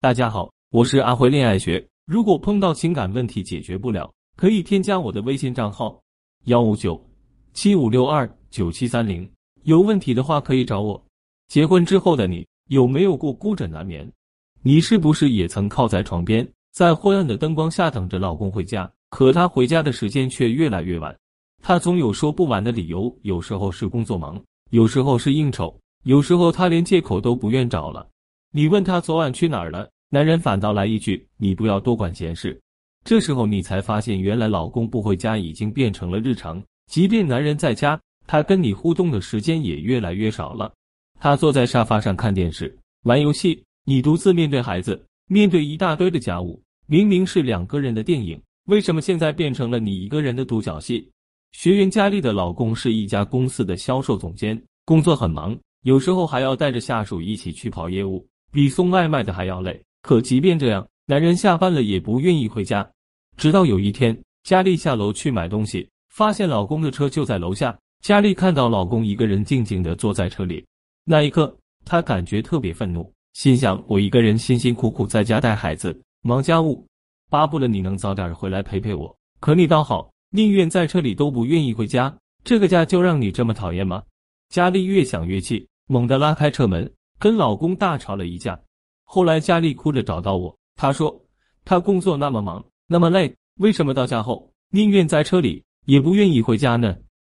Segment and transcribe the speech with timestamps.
[0.00, 1.84] 大家好，我是阿辉恋爱学。
[2.06, 6.00] 如果碰到情感问题解决不了，可以添加我的微信账号
[6.44, 7.04] 幺五九
[7.52, 9.28] 七五六二九七三零。
[9.64, 11.04] 有问题的话可以找我。
[11.48, 14.08] 结婚之后的你有没有过孤枕难眠？
[14.62, 18.88] 你是不是也曾靠在床边，在昏暗的灯光下等着老公回家？
[19.10, 21.12] 可他回家的时间却越来越晚，
[21.60, 24.40] 他总有说不完的理由，有时候是工作忙，
[24.70, 28.08] 有时候是应酬，有时候他连借口都不愿找了。
[28.50, 32.58] 你问他昨晚去哪儿了，男人反倒来一句：“你不要多管闲事。”
[33.04, 36.62] 这时候你才发现，原来老公不回家已经变成了日常。
[36.90, 40.72] 即便男人在家，他跟你互动的时间也越来越少了。
[41.20, 46.60] 他坐在沙发上看电视、玩游戏，你独自面对孩子，面对一大堆的家务。
[46.86, 51.06] 明明是两个人的电影，为什么现在变成了你一个人的独角戏？
[51.52, 58.26] 学员佳丽的老公是一家公司的销售总监，工作很忙，有时候还要带着下属一起去跑业务。
[58.50, 62.88] 比送外卖的还要累，可即便这样，男人下班了也不愿意回家。
[63.36, 67.78] 直到有一天，佳丽下楼去买东西，发现老公的车就在楼下。
[68.00, 70.64] 佳丽看到老公一个人静静的坐在车里，
[71.04, 71.54] 那一刻，
[71.84, 76.86] 她感觉特别愤怒，心想：我一个人辛辛苦苦在家带孩子、忙家务，
[77.28, 79.14] 巴不得你能早点回来陪陪我。
[79.40, 82.16] 可你倒好，宁愿在车里都不愿意回家。
[82.44, 84.02] 这个家就让你这么讨厌吗？
[84.48, 86.90] 佳丽越想越气，猛地拉开车门。
[87.18, 88.58] 跟老公大吵了一架，
[89.04, 91.20] 后来佳丽哭着找到我，她说
[91.64, 96.96] 她工作那么忙那么累，为什么到家后宁愿在车里也不愿意回家呢？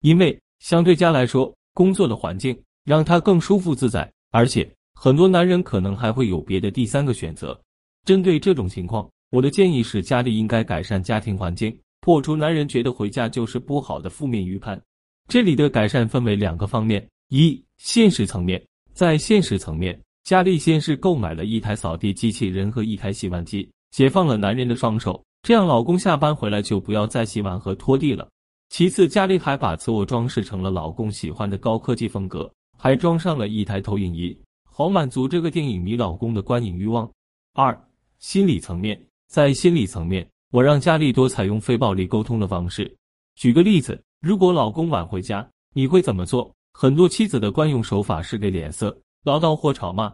[0.00, 7.58] 因为相对家来说，工作的环境让她更舒服自在，而且很多男人可能还会有别的第三个选择。
[8.04, 14.80] 针对这种情况，我的建议是佳丽应该改善家庭环境，破除男人觉得回家就是不好的负面预判。
[15.28, 18.60] 这里的改善分为两个方面：一、现实层面。
[19.00, 28.28] 在现实层面，佳丽先是购买了一台扫地机器人和一台洗碗机，解放了男人的双手，这样老公下班回来就不要再洗碗和拖地了。
[28.68, 34.38] 其次，佳丽还把次卧装饰成了老公喜欢的高科技风格，还装上了一台投影仪，
[34.70, 37.10] 好满足这个电影迷老公的观影欲望。
[37.54, 37.74] 二、
[38.18, 42.94] 心理层面，在心理层面，我让佳丽多采用非暴力沟通的方式。
[43.34, 46.54] 举个例子，如果老公晚回家，你会怎么做？
[46.80, 50.10] 很多妻子的惯用手法是给脸色、唠叨或吵骂，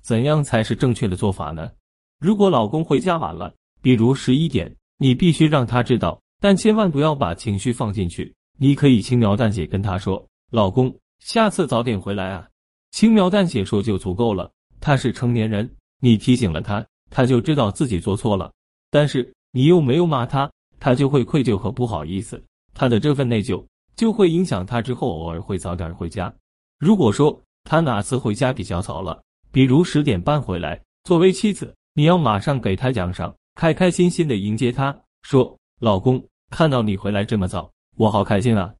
[0.00, 1.70] 怎样才是正确的做法呢？
[2.18, 8.34] 如果老公回家晚了，比如十一点，你必须让他知道，但千万不要把情绪放进去。
[8.58, 12.48] 你可以轻描淡写跟他说：“老公，下次早点回来啊。”
[12.90, 14.50] 轻描淡写说就足够了。
[14.80, 18.52] 他是成年人，你提醒了他，他就知道自己做错了。
[18.90, 20.50] 但是你又没有骂他，
[20.80, 22.42] 他就会愧疚和不好意思，
[22.74, 23.64] 他的这份内疚。
[24.00, 26.32] 就会影响他之后偶尔会早点回家。
[26.78, 29.22] 如果说他哪次回家比较早了，
[29.52, 36.18] 比如十点半回来，作为妻子，你要马上给他奖赏，开开心心的迎接他，说：“老公，
[36.48, 38.72] 看到你回来这么早，我好开心啊。”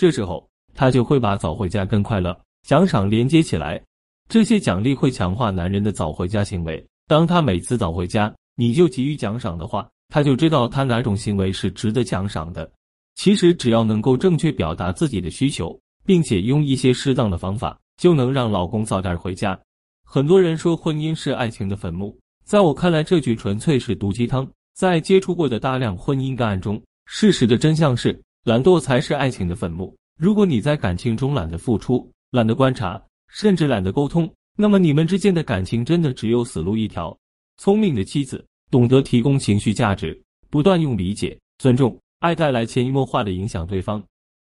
[0.00, 3.82] 这时候他就会把早回家跟快乐、奖赏连接起来，
[4.28, 6.86] 这些奖励会强化男人的早回家行为。
[7.08, 12.70] 当他每次早回家，你就给予奖赏的话，他就知道他哪种行为是值得奖赏的。
[13.18, 19.58] 其实只要能够正确表达自己的需求，并且用一些适当的方法，就能让老公早点回家。
[20.04, 24.48] 很多人说婚姻是爱情的坟墓，在我看来，这句纯粹是毒鸡汤。
[24.72, 29.92] 在接触过的大量婚姻个案中，事实的真相是，懒惰才是爱情的坟墓。
[30.16, 37.18] 如果你在感情中懒得付出、懒得观察，甚至懒得沟通，那么你们之间的感情真的只有死路一条。
[37.56, 40.16] 聪明的妻子懂得提供情绪价值，
[40.48, 41.98] 不断用理解、尊重。
[42.20, 44.02] 爱带来潜移默化的影响对方，